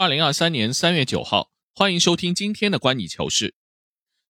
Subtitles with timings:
[0.00, 3.54] 二零二三年三月九号，欢迎收听今天的观你球事。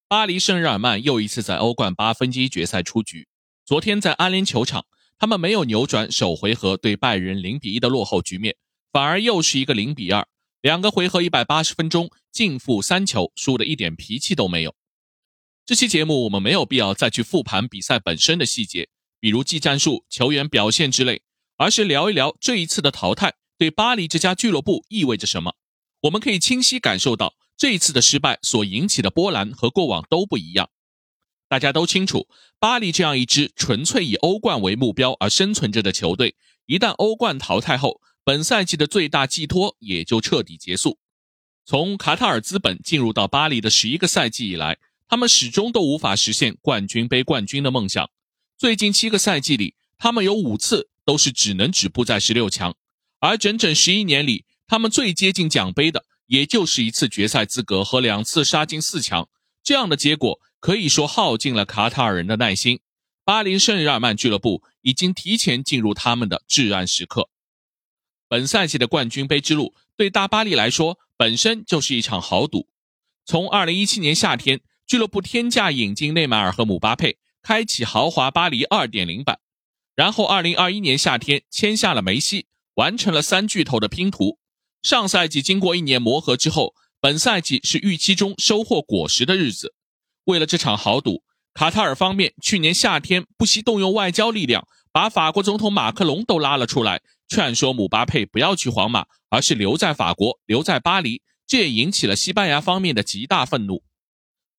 [0.08, 3.28] 巴黎圣日耳曼又一次在欧冠八分之一决赛出局。
[3.65, 4.86] 昨天在安联球场，
[5.17, 8.56] 他们没有扭转首回合对拜仁零比一的落后局面，
[8.91, 10.27] 反而又是一个零比二。
[10.61, 14.75] 两个回合一百八十分钟，净负三球，输的一点脾气都没有。
[15.64, 18.89] 这期节目我们没有必要再去复盘比赛本身的细节，
[19.21, 21.23] 比如技战术、球员表现之类，
[21.59, 25.55] 而是聊一聊这一次的淘汰对巴黎这家俱乐部意味着什么。
[26.03, 30.71] 我们可以清晰感受到，这一次的失败所引起的波澜和过往都不一样。
[31.46, 32.26] 大家都清楚，
[32.59, 36.36] 巴黎这样一支纯粹以欧冠为目标而生存着的球队，
[36.66, 40.98] 一旦欧冠淘汰后，本赛季的最大寄托也就彻底结束。
[41.66, 48.09] 从卡塔尔资本进入到巴黎的十一个赛季以来，他们始终都无法实现冠军杯冠军的梦想。
[48.56, 52.74] 最近七个赛季里，他们有五次都是只能止步在十六强，
[53.18, 54.46] 而整整十一年里。
[54.70, 59.29] 他们最接近奖杯的，也就是一次决赛资格和两次杀进四强，
[59.65, 62.79] 这样的结果可以说耗尽了卡塔尔人的耐心。
[63.24, 67.29] 巴黎圣日耳曼俱乐部已经提前进入他们的至暗时刻。
[68.29, 72.69] 本赛季的冠军杯之路对大巴黎来说本身就是一场豪赌。
[73.25, 79.41] 从2017年夏天俱乐部天价引进内马尔和姆巴佩，开启豪华巴黎2.0版，
[79.97, 84.39] 然后2021年夏天签下了梅西，完成了三巨头的拼图。
[84.83, 89.75] 上赛季经过一年磨合之后，本赛季是预期中收获果实的日子。
[90.25, 91.22] 为了这场豪赌，
[91.53, 101.22] 卡塔尔方面去年夏天不惜动用外交力量，把法国总统马克龙都拉了出来，劝说姆巴佩不要去皇马，而是留在法国，留在巴黎。
[101.47, 103.83] 这也引起了西班牙方面的极大愤怒。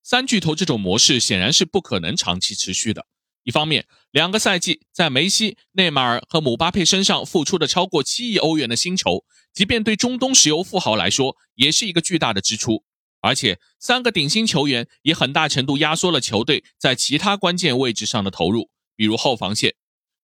[0.03, 3.06] 三巨头这种模式显然是不可能长期持续的。
[3.44, 9.25] 一方面，两个赛季在梅西、内马尔和姆巴佩身上付出的超过七亿欧元的薪酬。
[9.53, 12.84] 即便对中东石油富豪来说，也是一个巨大的支出。
[13.19, 19.75] 而且，三个顶薪球员也很大程度压缩了球队在其他关键位置上的投入，比如后防线。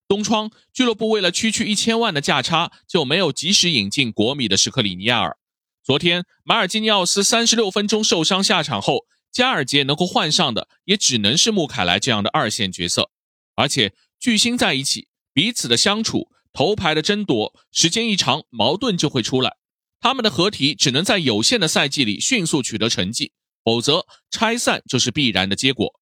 [0.08, 5.38] 东窗俱乐部为了区区一千万的价差，就没有及时引进国米的什克里尼亚尔。
[5.84, 13.12] 昨天，马尔基尼奥斯三十六分钟受伤下场后，加尔杰能够换上的也只能是穆凯莱这样的二线角色。
[13.56, 16.30] 而且，巨星在一起，彼此的相处。
[16.54, 19.58] 头牌的争夺，时间一长，矛盾就会出来。
[20.00, 23.32] 他们的合体只能在有限的赛季里迅速取得成绩，
[23.64, 26.00] 否则拆散就是必然的结果。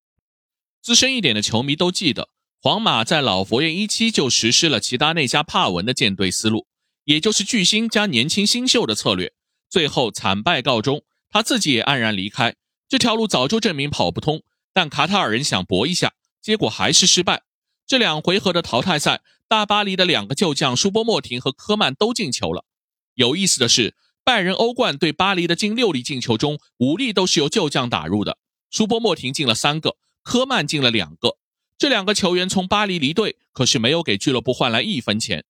[0.82, 2.30] 资深一点的球迷都记得，
[2.62, 6.68] 皇马在老佛爷一期就实施了齐达内加帕文的建队思路，
[7.04, 9.34] 也就是巨星加年轻新秀的策略，
[9.70, 12.56] 最后惨败告终，他自己也黯然离开。
[12.88, 17.44] 这条路早就证明跑不通，但卡塔尔人想搏一下，结果还是失败。
[17.88, 19.22] 这两回合的淘汰赛。
[19.48, 22.66] 大巴黎的两个旧将舒波莫廷和科曼都进球了。
[23.14, 28.40] 有意思的是，拜仁欧冠对巴黎的近六粒进球中，五粒都是由旧将打入的。
[28.72, 31.38] 舒波莫廷进了三个，科曼进了两个。
[31.78, 35.46] 这两个球员从巴黎离队，可是没有给俱乐部换来一分钱。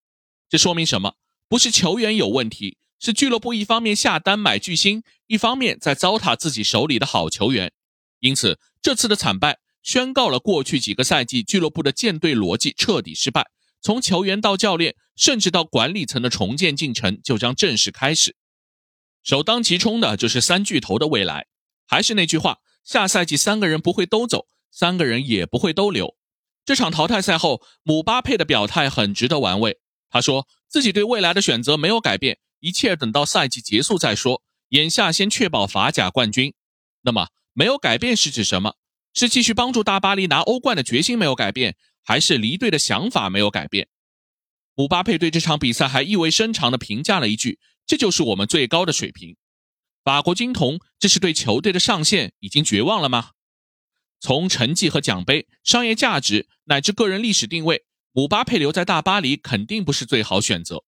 [0.49, 1.13] 这说明什么？
[1.47, 7.71] 不是球员有问题，是俱乐部一方面下单买巨星，一方面在糟蹋自己手里的好球员。
[8.19, 13.45] 因此，这次的惨败宣告了过去几个赛季俱乐部的建队逻辑彻底失败。
[13.81, 18.35] 从球员到教练，甚至到管理层的重建进程就将正式开始。
[19.23, 21.47] 首当其冲的就是三巨头的未来。
[21.85, 26.15] 还是那句话，下赛季三个人不会都走，三个人也不会都留。
[26.65, 29.79] 这场淘汰赛后，姆巴佩的表态很值得玩味。
[30.09, 34.41] 他说自己对未来的选择没有改变，一切等到赛季结束再说。
[34.69, 36.55] 眼下先确保法甲冠军。
[37.03, 38.73] 那么没有改变是指什么？
[39.13, 41.77] 是继续帮助大巴黎拿欧冠的决心没有改变？
[42.03, 43.87] 还是离队的想法没有改变。
[44.73, 49.37] 姆巴佩对这场比赛还意味深长地评价了一句：“这就是我们最高的水平。”
[50.03, 53.29] 法国金童，这是对球队的上限已经绝望了吗？
[54.19, 60.83] 从成绩和奖杯、商业价值乃至个人历史定位，姆巴佩留在大巴黎肯定不是最好选择。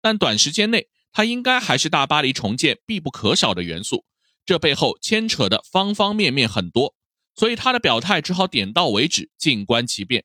[0.00, 4.04] 但短时间内，他应该还是大巴黎重建必不可少的元素。
[4.46, 6.94] 这背后牵扯的方方面面很多，
[7.34, 10.24] 所以他的表态只好点到为止，静观其变。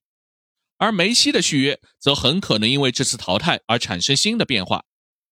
[0.77, 4.85] 而梅西的续约则很可能因为这次淘汰而产生新的变化。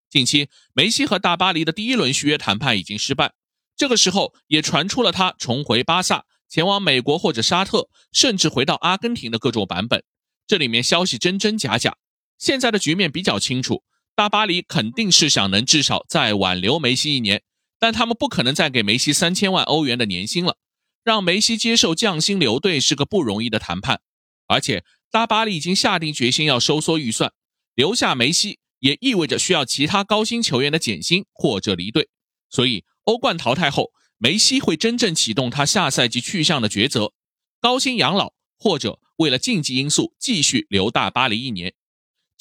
[0.09, 3.33] 近期，梅西和大巴黎的第一轮续约谈判已经失败，
[3.77, 10.03] 这个时候也传出了他重回巴萨、前往美国或者沙特，甚至回到阿根廷的各种版本。
[10.47, 11.97] 这里面消息真真假假。
[12.39, 13.83] 现在的局面比较清楚，
[14.15, 17.43] 大巴黎肯定是想能至少再挽留梅西一年，
[17.79, 20.57] 但他们不可能再给梅西三千万欧元的年薪了。
[21.03, 24.01] 让梅西接受降薪留队是个不容易的谈判，
[24.47, 24.83] 而且。
[25.13, 27.33] 大巴黎已经下定决心要收缩预算，
[27.75, 32.07] 留下梅西也意味着需要其他高薪球员的减薪或者离队。
[32.49, 37.11] 所以欧冠淘汰后，梅西会真正启动他下赛季去向的抉择：
[37.59, 41.73] 高薪养老，或者为了竞技因素继续留大巴黎一年。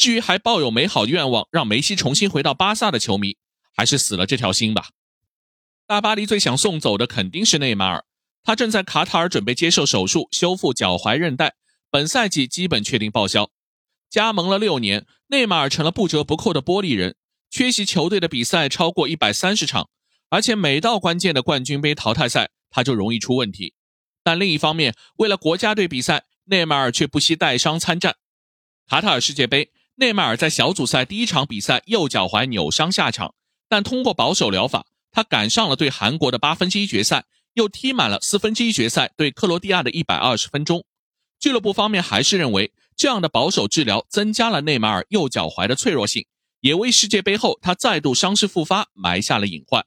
[0.00, 3.36] 至于还抱有美好愿望让梅西重新回到巴萨的球迷，
[3.76, 4.88] 还是死了这条心吧。
[5.86, 8.06] 大巴黎最想送走的肯定是内马尔，
[8.42, 11.52] 他正在卡塔尔准备接受手术修复脚踝韧带，
[11.90, 13.50] 本赛季基本确定报销。
[14.08, 17.16] 加盟了六年，内马尔成了不折不扣的玻璃人，
[17.50, 19.90] 缺席球队的比赛超过一百三十场，
[20.30, 23.74] 而且每到关键的冠军杯淘汰赛，他就容易出问题。
[24.24, 28.16] 但另一方面，为了国家队比赛，内马尔却不惜带伤参战。
[28.88, 29.70] 卡塔尔世界杯。
[30.00, 33.34] 内马尔在小组赛第一场比赛右脚踝扭伤下场，
[33.68, 40.86] 但通过保守疗法，他赶上了对韩国的八分之一决赛，又踢满了四分之一决赛对克罗地亚的一百二十分钟。
[41.38, 46.24] 俱乐部方面还是认为，这样的保守治疗增加了内马尔右脚踝的脆弱性，
[46.60, 49.84] 也为世界杯后他再度伤势复发埋下了隐患。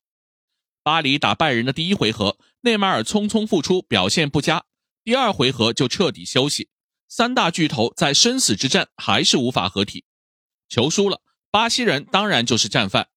[0.84, 4.66] 巴黎打拜仁的第一回合，内马尔匆匆复出，表现不佳，
[5.04, 6.70] 第二回合就彻底休息。
[7.16, 10.04] 三大巨头在生死之战还是无法合体，
[10.68, 11.22] 球输了，
[11.52, 13.10] 巴西人当然就是战犯。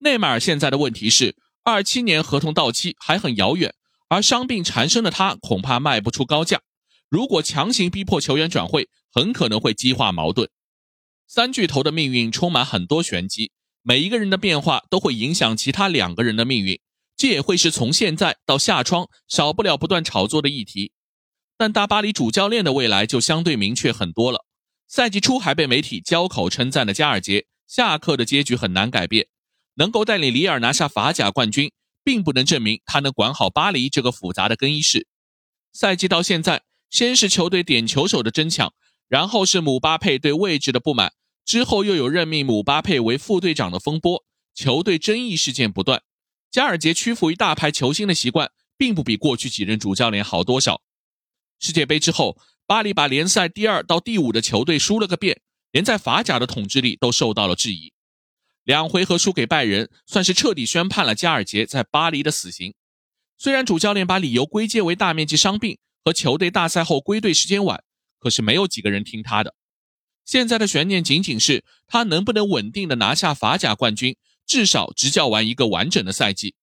[0.00, 1.34] 内马尔现在的问题是，
[1.64, 3.74] 二七年合同到期还很遥远，
[4.10, 6.60] 而伤病缠身的他恐怕卖不出高价。
[7.08, 10.50] 如果强行逼迫球员转会，很可能会激化矛盾。
[11.26, 13.50] 三巨头的命运充满很多玄机，
[13.80, 16.78] 每一个人的变化都会影响其他两个人的命运，
[17.16, 20.92] 这也会是从现在到夏窗少不了不断炒作的议题。
[21.62, 24.44] 但大巴黎主教练的未来就相对明确很多了。
[24.88, 29.28] 赛季初还被媒体交口称赞的加尔杰，下课的结局很难改变。
[29.74, 31.70] 能够带领里尔拿下法甲冠军，
[32.02, 35.06] 并不能证明他能管好巴黎这个复杂的更衣室。
[35.72, 38.74] 赛季到现在，先是球队点球手的争抢，
[39.06, 41.12] 然后是姆巴佩对位置的不满，
[41.44, 46.02] 之后又有任命姆巴佩为副队长的风波，球队争议事件不断。
[46.50, 50.82] 加尔杰屈服于大牌球星的习惯，并不比过去几任主教练好多少。
[51.62, 52.36] 世界杯之后，
[52.66, 57.92] 巴黎把联赛第二到第五的球队输了个遍，连在法甲的统治力都受到了质疑。
[58.64, 62.74] 两回合输给拜仁，算是彻底宣判了加尔杰在巴黎的死刑。
[63.38, 67.84] 虽然主教练把理由归结为大面积伤病和球队大赛后归队时间晚，
[68.18, 69.54] 可是没有几个人听他的。
[70.24, 76.56] 现在的悬念仅仅是他能不能稳定的拿下法甲冠军，至少执教完一个完整的赛季。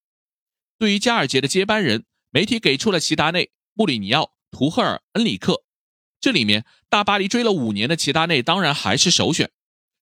[0.78, 4.34] 对于加尔杰的接班人，媒体给出了齐达内、穆里尼奥。
[4.52, 5.64] 图赫尔、恩里克，
[6.20, 9.52] 这里面大巴黎追了五年的齐达内当然还是首选。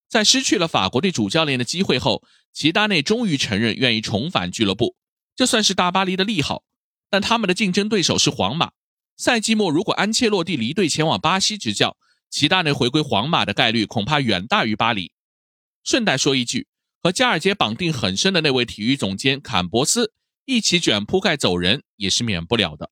[0.09, 2.23] 在失去了法国队主教练的机会后，
[2.53, 4.95] 齐达内终于承认愿意重返俱乐部，
[5.35, 6.63] 这算是大巴黎的利好。
[7.09, 8.71] 但他们的竞争对手是皇马。
[9.17, 11.97] 赛季末如果安切洛蒂离队前往巴西执教，
[12.29, 15.11] 齐达内回归皇马的概率恐怕远大于巴黎。
[15.83, 16.67] 顺带说一句，
[17.01, 20.13] 和加尔杰绑定很深的那位体育总监坎博斯
[20.45, 22.91] 一起卷铺盖走人也是免不了的。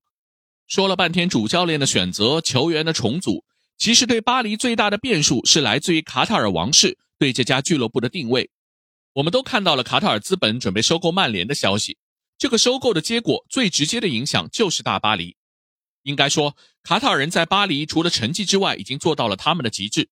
[0.66, 3.44] 说了半天主教练的选择、球员的重组，
[3.78, 8.50] 其实对巴黎最大的变数是来自于卡塔尔王室对这家俱乐部的定位。
[9.12, 11.96] 我们都看到了卡塔尔资本准备收购曼联的消息，
[12.36, 15.36] 这个收购的结果最直接的影响就是大巴黎。
[16.02, 20.08] 应该说，卡塔尔人在巴黎除了成绩之外，已经做到了他们的极致。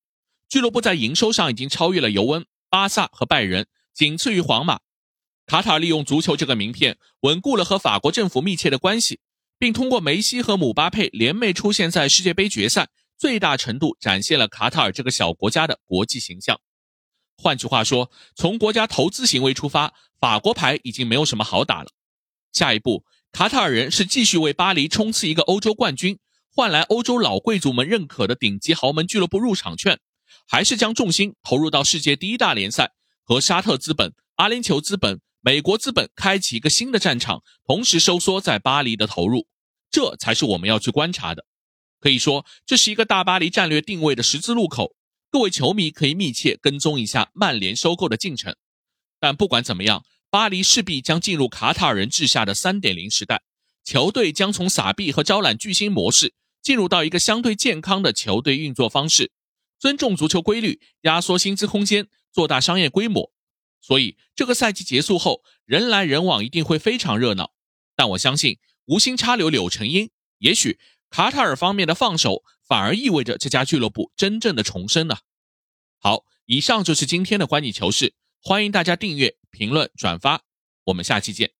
[0.47, 4.79] 俱乐部在营收上已经超越了尤文、巴萨和拜仁，仅次于皇马。
[5.45, 9.19] 卡塔尔利用足球这个名片，稳固了和法国政府密切的关系。
[9.57, 16.59] 并通过梅西和姆巴佩联袂出现在世界杯决赛，最大程度展现了卡塔尔这个小国家的国际形象。
[17.37, 21.89] 换句话说，从国家投资行为出发，法国牌已经没有什么好打了。
[22.51, 26.19] 下一步，卡塔尔人是继续为巴黎冲刺一个欧洲冠军，
[26.53, 29.99] 换来欧洲老贵族们认可的顶级豪门俱乐部入场券，
[30.47, 32.91] 还是将重心投入到世界第一大联赛，
[33.23, 35.19] 和沙特资本、阿联酋资本。
[35.45, 39.45] 美国资本开启一个新的战场，同时收缩在巴黎的投入，
[39.91, 41.45] 这才是我们要去观察的。
[41.99, 44.95] 可以说，这是一个大巴黎战略定位的十字路口。
[45.29, 48.55] 各位球迷可以密切跟踪一下曼联收购的进程。
[49.19, 53.43] 但不管怎么样，巴黎势必将进入卡塔尔人治下的三点零时代，
[53.83, 56.33] 球队将从撒币和招揽巨星模式
[56.63, 59.31] 进入到一个相对健康的球队运作方式，
[59.77, 63.31] 尊重足球规律，压缩薪资空间，做大商业规模。
[63.85, 67.53] 所以，这个赛季结束后，人来人往一定会非常热闹。
[67.95, 70.79] 但我相信，无心插柳柳成荫，也许
[71.11, 75.17] 卡塔尔方面的放手，反而意味着这家俱乐部真正的重生呢。
[75.99, 80.41] 好，以上就是今天的观你球事，欢迎大家订阅、评论、转发，
[80.85, 81.51] 我们下期见。